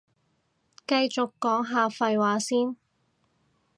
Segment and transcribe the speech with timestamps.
[0.87, 2.75] 繼續講下廢話先